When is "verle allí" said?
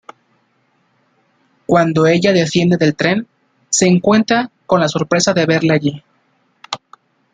5.45-6.03